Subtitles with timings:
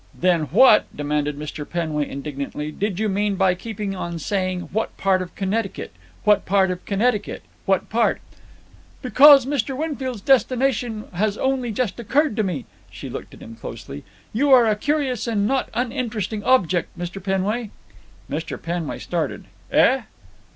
[0.19, 1.63] "Then what," demanded Mr.
[1.69, 5.91] Penway indignantly, "did you mean by keeping on saying 'What part of C'nnecticut?
[6.23, 7.41] What part of C'nnecticut?
[7.67, 8.19] What part——'"
[9.03, 9.77] "Because Mr.
[9.77, 14.03] Winfield's destination has only just occurred to me." She looked at him closely.
[14.33, 17.23] "You are a curious and not uninteresting object, Mr.
[17.23, 17.69] Penway."
[18.27, 18.59] Mr.
[18.59, 19.45] Penway started.
[19.71, 20.01] "Eh?"